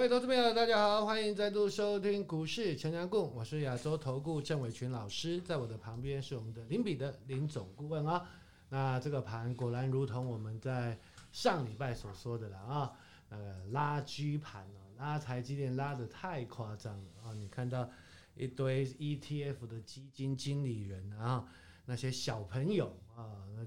[0.00, 8.26] 各位投资朋友，大家好，欢迎再度收听股市强强共，我是亚洲投顾郑伟群老师，在我的旁边是我们的林彼得林总顾问啊。
[8.70, 10.98] 那这个盘果然如同我们在
[11.32, 12.92] 上礼拜所说的了啊，
[13.28, 17.34] 那个拉锯盘哦，拉台积电拉得太夸张了啊！
[17.34, 17.86] 你看到
[18.34, 21.46] 一堆 ETF 的基金经理人啊，
[21.84, 23.66] 那些小朋友啊，那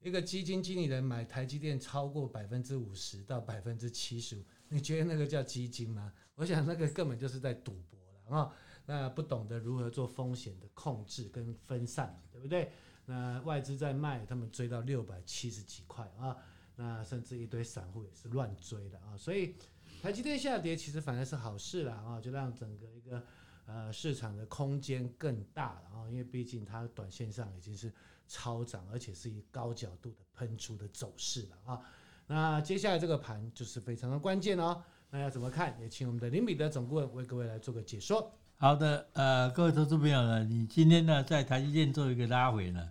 [0.00, 4.42] 一个基金经理人买台积电超过百分之五十到百分之七十五。
[4.68, 6.12] 你觉得那个叫基金吗？
[6.34, 7.98] 我想那个根本就是在赌博
[8.28, 8.52] 了啊！
[8.84, 12.70] 那不懂得如何做风险的控制跟分散，对不对？
[13.04, 16.36] 那外资在卖，他们追到六百七十几块啊！
[16.76, 19.16] 那甚至一堆散户也是乱追的啊！
[19.16, 19.54] 所以
[20.02, 22.20] 台积电下跌其实反而是好事了啊！
[22.20, 23.24] 就让整个一个
[23.66, 26.10] 呃市场的空间更大了啊！
[26.10, 27.92] 因为毕竟它短线上已经是
[28.28, 31.80] 超涨，而且是以高角度的喷出的走势了啊！
[32.28, 34.82] 那接下来这个盘就是非常的关键哦。
[35.10, 35.76] 那要怎么看？
[35.80, 38.32] 也请我们的林彼得总顾问为各位来做个解说。
[38.56, 42.88] 好的，呃，各位投资朋友呢，你今天呢在台积电做一个拉回呢，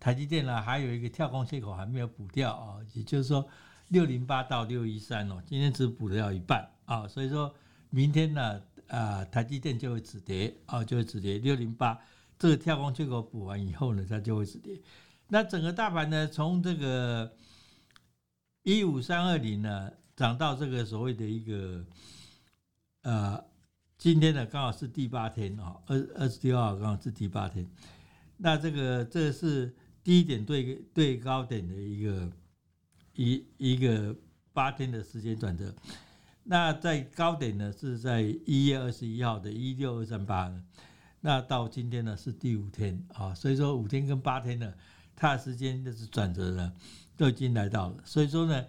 [0.00, 3.46] 台积电呢还有一个跳空缺口还没有补掉啊，也就是说
[3.88, 7.54] 六零八到六一三哦，今天只补掉一半啊，所以说
[7.90, 12.00] 明天呢、呃、台积电就会止跌啊，就会止跌六零八
[12.38, 14.80] 这个跳空缺口补完以后呢，它就会止跌。
[15.28, 17.30] 那整个大盘呢，从这个。
[18.62, 21.84] 一五三二零呢，涨到这个所谓的一个，
[23.02, 23.42] 呃，
[23.96, 27.66] 今天呢刚好是第八天啊，二二十六号刚好是第八天。
[28.36, 32.30] 那这个这是低点对对高点的一个
[33.14, 34.14] 一一个
[34.52, 35.74] 八天的时间转折。
[36.44, 40.52] 那在高点呢是在一月二十一号的一六二三八，
[41.20, 44.74] 那到今天呢是第五天啊，所以说五天跟八天呢，
[45.16, 46.72] 它的时间就是转折了。
[47.18, 48.64] 都已经来到了，所以说呢，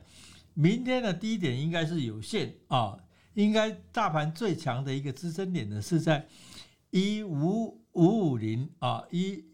[0.56, 2.98] 明天的低点应该是有限啊，
[3.36, 6.28] 应该大盘最强的一个支撑点呢是在
[6.90, 9.46] 一五五五零啊，一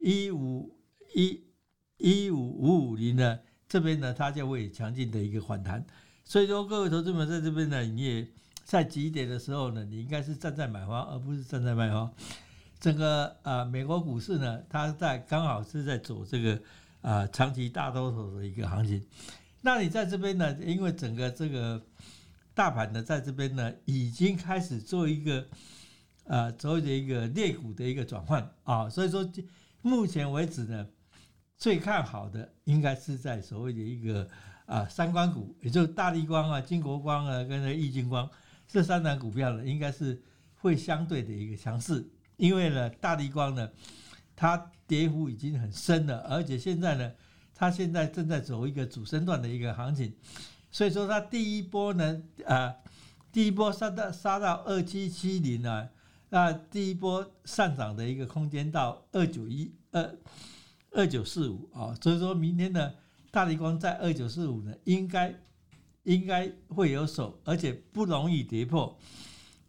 [0.00, 0.76] 一五
[1.14, 1.44] 一
[1.98, 3.38] 一五五五零呢
[3.68, 5.86] 这边呢它就会强劲的一个反弹，
[6.24, 8.26] 所以说各位投资们在这边呢，你也
[8.64, 12.12] 在低点的时候呢，你应该是站在买方而不是站在卖方。
[12.80, 16.60] 整个啊美国股市呢，它在刚好是在走这个。
[17.02, 19.04] 啊，长期大多头的一个行情，
[19.60, 20.56] 那你在这边呢？
[20.64, 21.84] 因为整个这个
[22.54, 25.44] 大盘呢，在这边呢，已经开始做一个
[26.24, 29.28] 呃所谓的一个裂股的一个转换啊，所以说
[29.80, 30.86] 目前为止呢，
[31.58, 34.28] 最看好的应该是在所谓的一个
[34.66, 38.30] 啊三光股，也就是大立光啊、金国光啊跟那个亿晶光
[38.68, 40.22] 这三档股票呢，应该是
[40.54, 43.68] 会相对的一个强势，因为呢，大立光呢。
[44.42, 47.12] 它跌幅已经很深了，而且现在呢，
[47.54, 50.12] 它现在正在走一个主升段的一个行情，
[50.68, 52.74] 所以说它第一波呢，啊，
[53.30, 55.88] 第一波杀到杀到二七七零啊，
[56.30, 60.18] 那第一波上涨的一个空间到二九一二
[60.90, 62.94] 二九四五啊，所以说明天呢，
[63.30, 65.32] 大立光在二九四五呢，应该
[66.02, 68.98] 应该会有手，而且不容易跌破，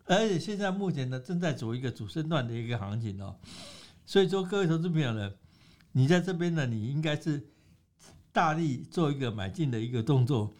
[0.06, 3.36] 而且现在目前呢，正在走一个主升段的一个行情哦。
[4.06, 5.34] 所以说，各位投资朋友呢，
[5.92, 7.48] 你在这边呢，你应该是
[8.32, 10.54] 大力做一个买进的一个动作。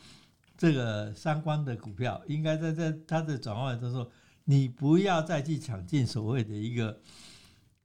[0.56, 4.10] 这个相关的股票，应该在在它的转换的时候，
[4.46, 7.02] 你不要再去抢进所谓的一个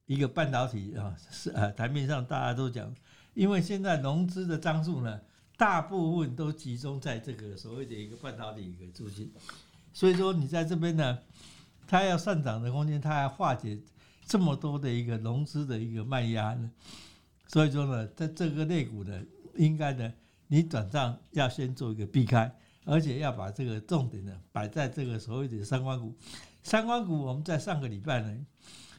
[0.06, 2.94] 一个半导体啊，是啊，台面上大家都讲，
[3.34, 5.20] 因为现在融资的张数呢，
[5.56, 9.32] 大部分都集中在这个所谓的一个半导体一个资金。
[9.92, 11.18] 所以说，你在这边呢，
[11.86, 13.80] 它要上涨的空间，它要化解。
[14.28, 16.70] 这么多的一个融资的一个卖压呢，
[17.46, 19.18] 所以说呢，在这个类股呢，
[19.56, 20.12] 应该呢，
[20.48, 26.14] 你转账要先做一个避开，而且要把这个重点呢摆在这个所谓的三观股。
[26.62, 28.46] 三观股我们在上个礼拜呢，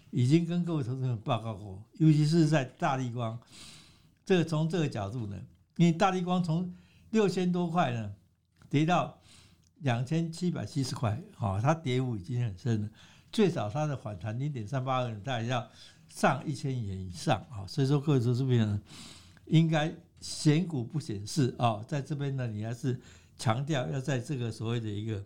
[0.10, 3.40] 已经跟各位投资人报告过，尤其是在大立光，
[4.26, 5.40] 这个从这个角度呢，
[5.78, 6.74] 因为大立光从
[7.12, 8.12] 六千多块呢
[8.68, 9.16] 跌到
[9.82, 12.90] 两千七百七十块，啊，它跌幅已经很深了。
[13.32, 15.70] 最少它的反弹零点三八二，大概要
[16.08, 18.80] 上一千元以上啊，所以说各位投资朋友，
[19.46, 23.00] 应该选股不选市啊，在这边呢，你还是
[23.38, 25.24] 强调要在这个所谓的一个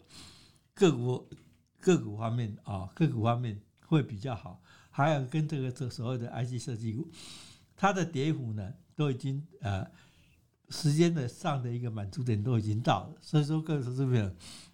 [0.74, 1.30] 个股
[1.80, 3.58] 个股方面啊，个股方面
[3.88, 4.62] 会比较好，
[4.92, 7.10] 还有跟这个这所谓的 IC 设计股，
[7.78, 9.88] 它的跌幅呢都已经呃
[10.70, 14.30] 时间的上的一个满足点都已经到了，所以说各位投资朋友，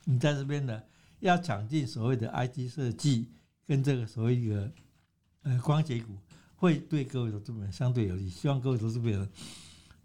[0.06, 0.82] 你在这边呢。
[1.20, 3.28] 要抢进所谓的 IC 设计
[3.66, 4.72] 跟这个所谓一个
[5.44, 6.18] 呃光学股，
[6.56, 8.30] 会对各位投资者相对有利。
[8.30, 9.28] 希望各位投资者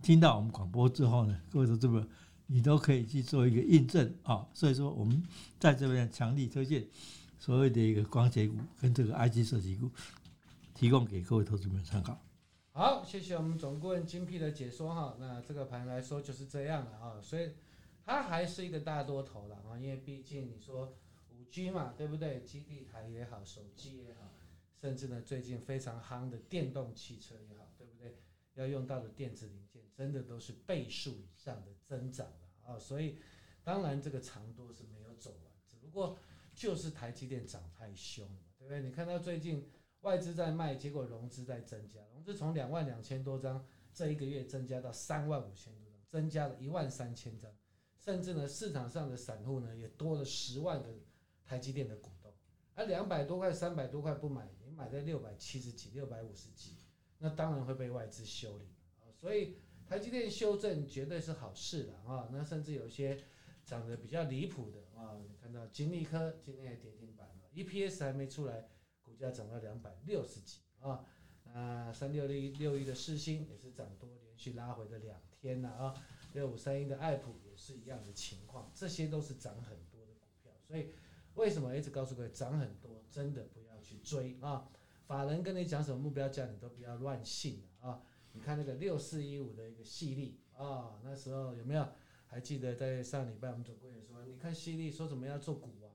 [0.03, 2.07] 听到我们广播之后呢，各位投资者
[2.47, 4.47] 你都可以去做一个印证啊。
[4.53, 5.23] 所以说，我们
[5.59, 6.87] 在这边强力推荐
[7.39, 9.91] 所谓的一个光学股跟这个 IC 设计股，
[10.75, 12.21] 提供给各位投资朋友参考。
[12.73, 15.17] 好，谢谢我们总顾问精辟的解说哈。
[15.19, 17.49] 那这个盘来说就是这样的啊，所以
[18.05, 20.97] 它还是一个大多头了啊，因为毕竟你说
[21.31, 22.43] 五 G 嘛，对不对？
[22.43, 24.33] 基地台也好，手机也好，
[24.81, 28.19] 甚至呢最近非常夯的电动汽车也好，对不对？
[28.55, 33.19] 要用到的电子零件真的都是倍数以上的增长了啊，所以
[33.63, 36.19] 当然这个长多是没有走完，只不过
[36.55, 38.81] 就是台积电涨太凶了，对不对？
[38.83, 39.69] 你看到最近。
[40.05, 47.51] 外资在卖，结果融资在增加，融资从两万两千多张，这一个月增加到三万五千多张，增加了一万三千张，
[48.05, 50.91] 甚至呢，市场上的散户呢也多了十万个
[51.43, 52.31] 台积电的股东，
[52.75, 56.77] 而两百多块、三百多块不买，你买在六百七十几、六百五十几，
[57.17, 58.67] 那当然会被外资修理。
[59.15, 59.57] 所以
[59.87, 62.29] 台积电修正绝对是好事的啊。
[62.31, 63.19] 那甚至有些
[63.65, 68.69] 涨得比较离谱的啊，你看到晶利科今天也跌停板了，EPS 还没出来。
[69.01, 71.05] 股价涨到两百六十几啊，
[71.45, 75.95] 那三六六六一的世芯也是涨多，连续拉回了两天了啊，
[76.35, 80.91] 六五三一的爱普也是一样的情况，这些都是涨很多的股票，所以
[81.35, 84.69] 为什么一直告诉各位涨很多，真的不要去追啊？
[85.07, 88.03] 法人跟你讲什么目标价，你都不要乱信啊！
[88.33, 91.89] 你看那个六四一五的一个细粒啊，那时候有没有
[92.27, 95.93] 还记得在上礼拜我们总归也说，你看细粒说怎么要做股王，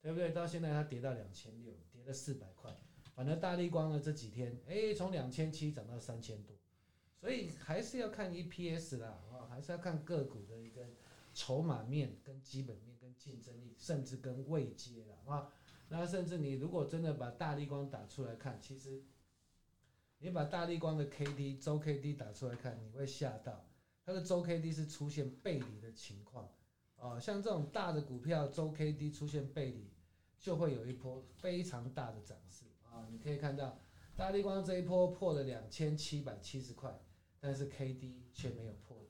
[0.00, 0.30] 对不对？
[0.30, 1.72] 到现在它跌到两千六。
[1.92, 2.76] 跌了四百块，
[3.14, 6.56] 反正大立光呢这几天，哎，从两千七涨到三千多，
[7.20, 10.84] 所以还是要看 EPS 啦，还是要看个股的一个
[11.32, 15.52] 筹码面、跟基本面、跟竞争力，甚至跟位阶啦，啊，
[15.88, 19.04] 那甚至你如果真的把大立光打出来看，其实
[20.18, 23.64] 你把大立光的 K D 周 K D 打出来看，你会吓到，
[24.04, 26.48] 它的周 K D 是出现背离的情况，
[26.96, 29.92] 啊，像这种大的股票周 K D 出现背离。
[30.42, 33.06] 就会有一波非常大的涨势啊！
[33.12, 33.78] 你可以看到，
[34.16, 37.00] 大立光这一波破了两千七百七十块，
[37.38, 39.01] 但是 K D 却没有破！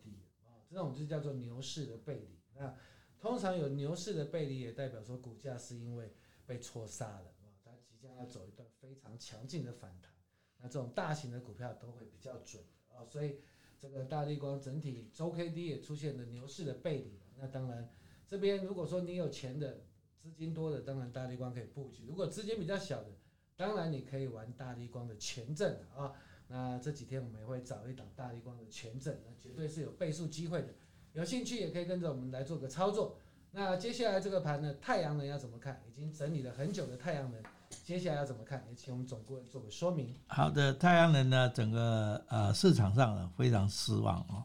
[0.72, 2.40] 这种就叫做牛市的背离。
[2.54, 2.74] 那
[3.20, 6.12] 通常有牛市的背离，也代表说股价是因为
[6.46, 7.34] 被戳杀了！
[7.62, 10.10] 它即将要走一段非常强劲的反弹。
[10.58, 13.04] 那这种大型的股票都会比较准啊！
[13.04, 13.40] 所以
[13.78, 17.20] 这个大立光整体周 K D 也出现了牛市的背离。
[17.36, 17.88] 那当然，
[18.26, 19.84] 这边如果说你有钱的。
[20.22, 23.08] 资金多的当然大立光可以布局，如果资金比较小的，
[23.56, 26.14] 当然你可以玩大立光的权证啊。
[26.52, 30.68] 那这几天我们也会找一档大立光的权证，那绝对是有倍数机会的。
[31.14, 33.16] 有兴趣也可以跟着我们来做个操作。
[33.52, 35.82] 那接下来这个盘呢，太阳能要怎么看？
[35.88, 37.42] 已经整理了很久的太阳能，
[37.84, 38.62] 接下来要怎么看？
[38.68, 40.14] 也请我们总顾问做个说明。
[40.26, 44.44] 好的，太阳能呢，整个呃市场上呢非常失望哦。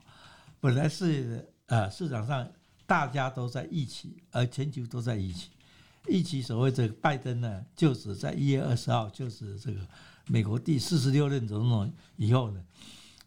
[0.62, 2.50] 本来是呃市场上
[2.86, 5.52] 大家都在一起，而全球都在一起。
[6.08, 9.80] 一起所谓这个拜登呢，就是在一月二十号，就是这个
[10.28, 12.64] 美国第四十六任总统以后呢，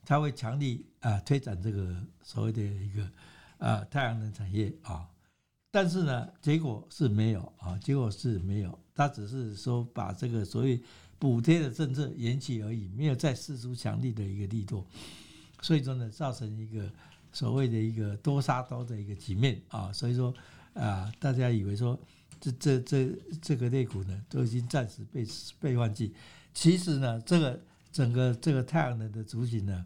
[0.05, 3.11] 他会强力啊推展这个所谓的一个
[3.58, 5.08] 啊太阳能产业啊，
[5.70, 10.81] 但是呢，结果是没有啊，结果是没有，他只是说把这个所谓
[11.19, 14.87] 补贴的政策延期而已，没有再释出强力的一个力度，
[15.62, 16.91] 所以说呢，造成一个
[17.32, 20.35] 所谓的一个多杀多的一个局面啊，所以说
[20.75, 21.99] 啊，大家以为说。
[22.43, 25.26] 这这这这个类股呢，都已经暂时被
[25.61, 26.14] 被忘记。
[26.52, 27.61] 其实呢，这个
[27.92, 29.85] 整个这个太阳能的族群呢，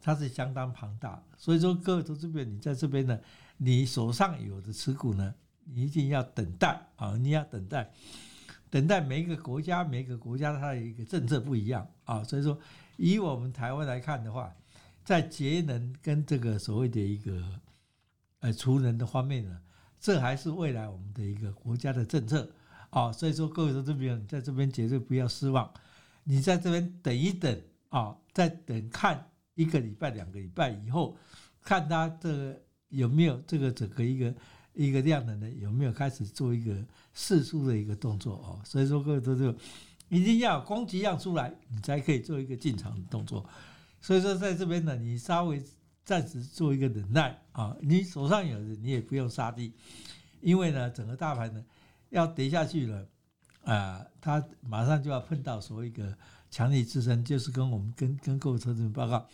[0.00, 1.22] 它是相当庞大。
[1.36, 3.18] 所以说，各位投资者，你在这边呢，
[3.56, 5.34] 你手上有的持股呢，
[5.64, 7.16] 你一定要等待啊！
[7.16, 7.90] 你要等待，
[8.70, 12.24] 等待每一个国家，每一个国家它的一个政策不一样啊。
[12.24, 12.58] 所以说，
[12.96, 14.54] 以我们台湾来看的话，
[15.04, 17.60] 在节能跟这个所谓的一个
[18.40, 19.60] 呃储能的方面呢。
[20.04, 22.50] 这还是未来我们的一个国家的政策
[22.92, 25.68] 啊，所以说各位说这边你在这边绝对不要失望，
[26.24, 31.16] 你在这边等一等啊，再等看一个礼拜、两个礼拜以后，
[31.62, 34.34] 看它这个有没有这个整个一个
[34.74, 36.76] 一个量能呢，有没有开始做一个
[37.14, 38.60] 试出的一个动作哦。
[38.64, 39.58] 所以说各位说这个
[40.08, 43.44] 一定要供给量出来，你才可以做一个进场的动作。
[44.00, 45.62] 所以说在这边呢，你稍微。
[46.04, 49.72] 暂时做一个忍耐啊，你手上有的你也不用杀低，
[50.40, 51.64] 因为呢，整个大盘呢
[52.12, 53.08] 要跌下去了
[53.64, 56.16] 啊，它马上就要碰到所谓一个
[56.50, 59.26] 强力支撑，就是跟我们跟跟各位投资人报告，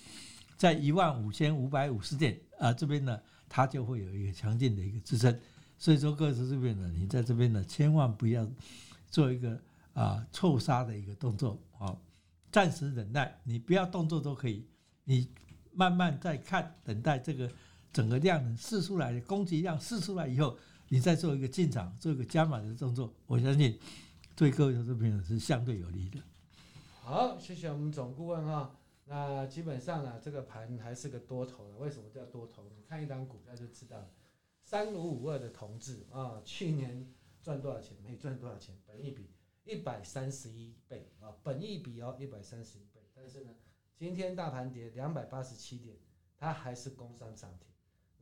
[0.57, 5.39] 在一万五千五百五十点啊这边呢，它就会有一个强劲的一个支撑，
[5.77, 8.49] 所以说各位投资人呢，你在这边呢千万不要
[9.11, 9.61] 做一个
[9.93, 11.95] 啊错杀的一个动作啊，
[12.51, 14.67] 暂时忍耐，你不要动作都可以，
[15.05, 15.29] 你。
[15.71, 17.49] 慢慢再看，等待这个
[17.93, 20.59] 整个量释出来的供给量释出来以后，
[20.90, 23.78] 你再做一个进场，做一个加码的动作，我相信
[24.35, 26.18] 对各位投资朋友是相对有利的。
[27.02, 28.75] 好，谢谢我们总顾问哈。
[29.04, 31.76] 那基本上呢，这个盘还是个多头的。
[31.76, 32.71] 为什么叫多头？
[32.76, 34.11] 你看一档股票就知道了。
[34.62, 37.11] 三五五二的同志啊，去年
[37.42, 37.97] 赚多少钱？
[38.02, 39.30] 没赚多少钱，本一比
[39.64, 43.00] 一百三十一倍啊，本一比哦一百三十一倍。
[43.14, 43.50] 但是呢，
[43.95, 45.97] 今天大盘跌两百八十七点，
[46.37, 47.68] 它还是攻上涨停，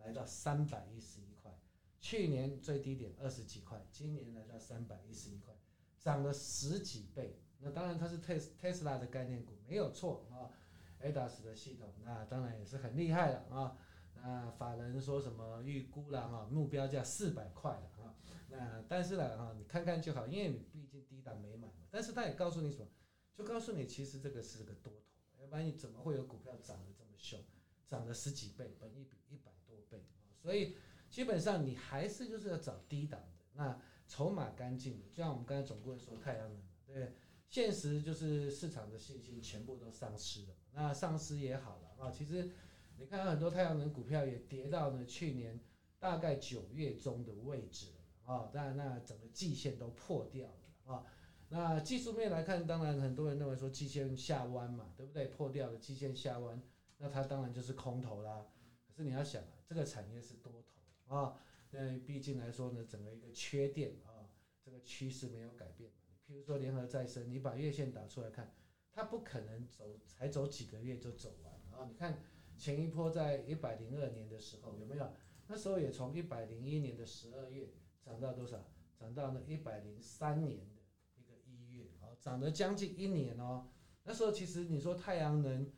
[0.05, 1.53] 来到三百一十一块。
[2.01, 5.55] 去年最低点二十几块，今年来到三百一十一块，
[5.99, 7.41] 涨了十几倍。
[7.59, 10.51] 那当然它是特特斯拉的概念股，没有错啊。
[10.99, 13.77] ADAS 的系统，那当然也是很厉害了啊。
[14.15, 18.15] 那法人说什么预估了哈，目标价四百块了啊。
[18.49, 21.87] 那但是呢哈，你看看就好，因为你毕竟低档没买嘛。
[21.91, 22.89] 但是他也告诉你什么？
[23.35, 27.39] 就告诉你其实这个是个多头，要不然你怎么会有股票涨得这么凶，
[27.87, 30.33] 涨了十几倍，本一比一百多倍啊。
[30.41, 30.77] 所以
[31.17, 37.15] 基本上你还是就是要找低档的，那筹码干净的，就像我们刚才总顾问说太阳能，对。
[37.49, 42.11] 现实就是市场的信心全部都丧失了，那丧失也好了啊。
[42.11, 42.51] 其实
[42.99, 45.59] 你看很多太阳能股票也跌到了去年
[45.99, 51.07] 大概九月中的位置了啊，当然那整个季线都破掉了啊。
[51.49, 55.29] 那技术面来看，当然很多人认为说季线下弯嘛，对不对？
[55.29, 56.63] 破掉了季线下弯，
[56.99, 58.47] 那它当然就是空头啦。
[58.87, 60.76] 可是你要想啊，这个产业是多头
[61.09, 61.39] 啊，
[61.71, 64.29] 那毕竟来说呢，整个一个缺电啊，
[64.63, 65.91] 这个趋势没有改变。
[66.27, 68.53] 比如说联合再生，你把月线打出来看，
[68.93, 71.87] 它不可能走，才走几个月就走完啊！
[71.89, 72.21] 你看
[72.57, 75.13] 前一波在一百零二年的时候有没有？
[75.47, 77.73] 那时候也从一百零一年的十二月
[78.03, 78.69] 涨到多少？
[78.99, 80.83] 涨到了一百零三年的
[81.15, 83.69] 一个一月啊，涨了将近一年哦。
[84.03, 85.71] 那时候其实你说太阳能，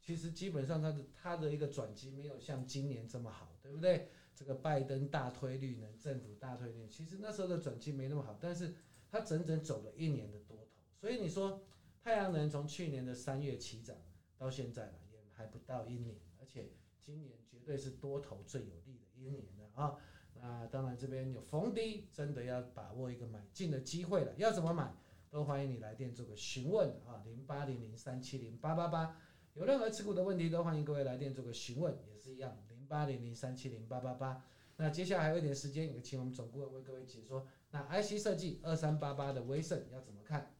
[0.00, 4.08] 其实基本上它的它的一个转机没有像今年这么好，对不对？
[4.40, 8.74] 这个拜登大推绿能，政府大推绿，其实那时候的转机没那么好，但是。
[9.12, 10.68] 它整整走了一年的多头，
[11.00, 11.60] 所以你说
[12.00, 13.96] 太阳能从去年的三月起涨
[14.38, 16.70] 到现在了，也还不到一年，而且
[17.00, 19.96] 今年绝对是多头最有利的一年了啊！
[20.36, 24.32] 那当然这边有逢低，真的要把握一个买进的机会了。
[24.36, 24.94] 要怎么买？
[25.28, 29.20] 都欢迎你来电做个询问啊，零八零零三七零八八八。
[29.54, 32.56] 有任何持股的问题，都欢迎各位来电做个询问，也是一样，
[32.90, 34.42] 八零零三七零八八八。
[34.76, 37.46] 那接下来还有一点时间，也请我们总顾问为各位解说。
[37.70, 40.50] 那 IC 设计二三八八的威盛要怎么看？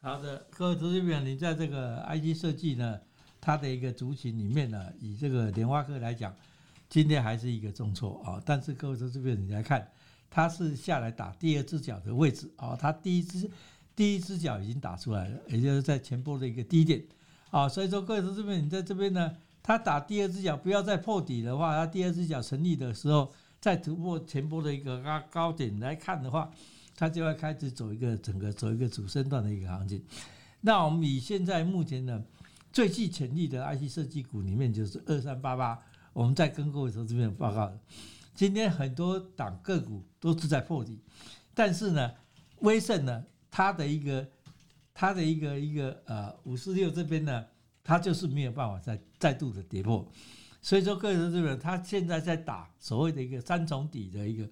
[0.00, 3.00] 好的，各位投资朋友，你在这个 IC 设计呢，
[3.40, 6.36] 它的一个族群里面呢，以这个联发科来讲，
[6.88, 8.40] 今天还是一个重挫啊。
[8.46, 9.90] 但是各位投资朋友，你来看，
[10.30, 13.50] 它是下来打第二只脚的位置啊，它第一只
[13.96, 17.02] 第一只脚已经打出来了，也就是在前波的一个低点
[17.50, 17.66] 啊。
[17.66, 19.34] 所以说，各位投资朋友，你在这边呢，
[19.64, 23.32] 它打第二只脚，不要再破底的话，它第二只脚成立的时候。
[23.60, 26.52] 再突破前波的一个高高点来看的话，
[26.94, 30.04] 它就会开始走一个整个走一个主升段的一个行情。
[30.60, 32.22] 那我们以现在目前呢
[32.70, 35.80] 最具潜力的 IC 设计股里面，就是二三八八。
[36.12, 37.72] 我们在跟各位投资朋友报告，
[38.34, 41.00] 今天很多档个股都是在破底，
[41.54, 42.12] 但是呢，
[42.58, 44.28] 威盛呢，它的一个
[44.92, 47.46] 它的一个一个呃五四六这边呢，
[47.84, 50.10] 它就是没有办法再再度的跌破。
[50.62, 54.48] 所以说，个人这个他现在在打所谓的一个三重底的一个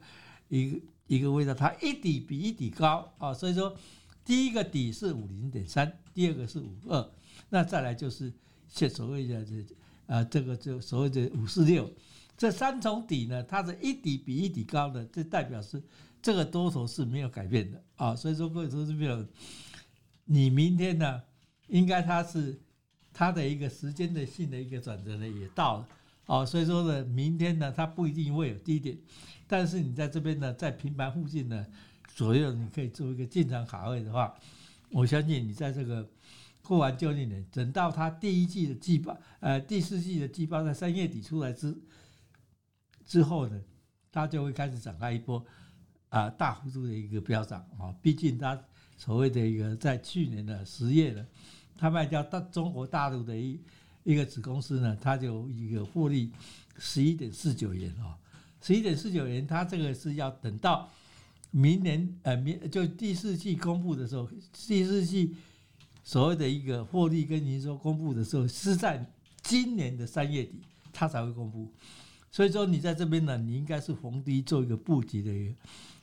[0.49, 3.33] 一个一个位置，它一底比一底高啊。
[3.33, 3.75] 所以说，
[4.23, 7.11] 第一个底是五零点三，第二个是五二，
[7.49, 8.31] 那再来就是
[8.69, 9.65] 现所谓的这
[10.07, 11.91] 啊这个就所谓的五四六，
[12.37, 15.83] 这三重底呢，它的一底比一底高的，这代表是
[16.21, 18.15] 这个多头是没有改变的啊。
[18.15, 19.27] 所以说，各位投资朋友，
[20.27, 21.23] 你明天呢，
[21.69, 22.61] 应该它是
[23.13, 25.89] 它的一个时间的性的一个转折呢也到了。
[26.27, 28.97] 哦，所以说呢，明天呢，它不一定会有低点，
[29.49, 31.67] 但是你在这边呢，在平盘附近呢
[32.15, 34.33] 左右，你可以做一个进场卡位的话，
[34.91, 36.09] 我相信你在这个
[36.63, 41.77] 过完旧历年，等到它第一季的季报，呃，第四季的季报在三月底出来之
[43.05, 43.61] 之后呢，
[44.13, 45.45] 它就会开始展开一波
[46.09, 48.59] 啊、大幅度的一个飙涨啊，毕竟它
[48.97, 51.27] 所谓的一个在去年的十月呢，
[51.77, 53.59] 它卖掉大中国大陆的一。
[54.05, 56.33] 一个子公司呢，它就一个获利
[56.77, 58.19] 十一点四九元啊，
[58.61, 60.91] 十一点四九元，它这个是要等到
[61.53, 64.29] 明年呃明就第四季公布的时候，
[64.67, 65.37] 第四季
[66.03, 69.09] 所谓的一个获利跟营收公布的时候，是在
[69.41, 70.61] 今年的三月底，
[70.93, 71.71] 它才会公布。
[72.33, 75.55] 所以说你在这边呢，你应该是逢低做一个布局的一个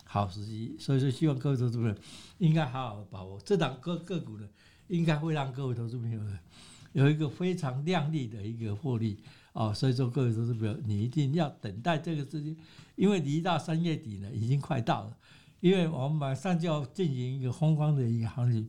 [0.05, 0.73] 好时机。
[0.79, 1.95] 所以说希望各位投资朋友
[2.37, 4.47] 应该好好把握这档个个股呢，
[4.89, 6.21] 应该会让各位投资朋友。
[6.93, 9.19] 有一个非常亮丽的一个获利
[9.53, 12.57] 哦，所以说各位投资朋友，你一定要等待这个资金，
[12.95, 15.15] 因为离到三月底呢，已经快到了，
[15.59, 18.67] 因为我们马上就要进行一个风光的一个行情，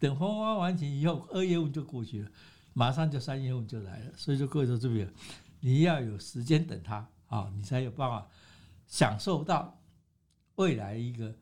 [0.00, 2.30] 等风光完成以后，二月份就过去了，
[2.72, 5.06] 马上就三月份就来了，所以说各位投资朋友，
[5.60, 8.26] 你要有时间等它啊，你才有办法
[8.88, 9.80] 享受到
[10.56, 11.32] 未来一个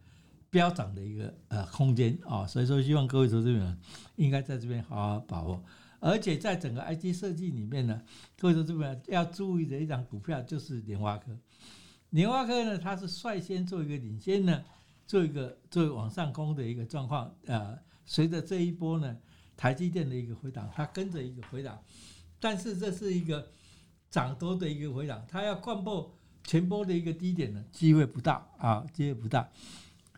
[0.51, 3.77] 飙涨的一个呃空间啊，所以说希望各位投资者
[4.17, 5.63] 应该在这边好好把握。
[6.01, 8.01] 而且在整个 IC 设计里面呢，
[8.39, 11.37] 各位投资者要注意的一张股票就是联发科。
[12.11, 14.65] 联发科呢，它是率先做一个领先呢，
[15.07, 17.35] 做一个做一个往上攻的一个状况。
[17.47, 17.77] 呃，
[18.07, 19.17] 随着这一波呢，
[19.57, 21.79] 台积电的一个回档，它跟着一个回档，
[22.39, 23.49] 但是这是一个
[24.09, 26.15] 涨多的一个回档，它要灌破
[26.45, 29.47] 前波的一个低点呢，机会不大啊，机会不大。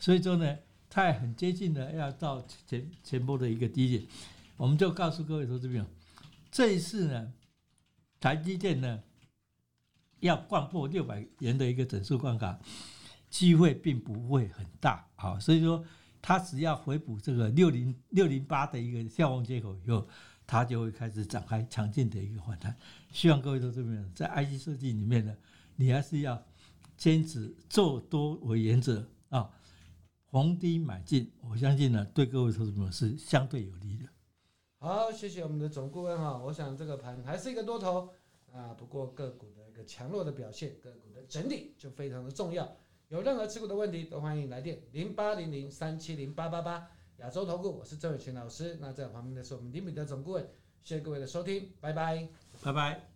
[0.00, 4.02] 所以说呢，它也很接近的要到前前波的一个低点。
[4.56, 5.86] 我们就告诉各位投资朋友，
[6.50, 7.32] 这一次呢，
[8.18, 9.02] 台积电呢
[10.18, 12.58] 要贯破六百元的一个整数关卡，
[13.28, 15.38] 机会并不会很大啊。
[15.38, 15.84] 所以说，
[16.20, 20.06] 它只要回补这个六零六零八的一个跳空缺口以后，
[20.46, 22.76] 它就会开始展开强劲的一个反弹。
[23.12, 25.34] 希望各位投资朋友在 IC 设计里面呢，
[25.76, 26.42] 你还是要
[26.96, 29.48] 坚持做多为原则啊，
[30.30, 31.30] 逢低买进。
[31.48, 34.08] 我相信呢，对各位投资朋友是相对有利的。
[34.78, 36.38] 好，谢谢我们的总顾问哈。
[36.38, 38.08] 我想这个盘还是一个多头
[38.52, 42.76] 啊，不过个股的一个强弱的表现，个股的整理就非常的重要。
[43.08, 46.88] 有任何持股的问题，都欢迎来电零八零零三七零八八八。
[47.18, 48.78] 亚洲投顾，我是郑伟群老师。
[48.80, 50.48] 那在我旁边的是我们林彼得总顾问。
[50.82, 52.26] 谢谢各位的收听，拜拜，
[52.62, 53.09] 拜拜。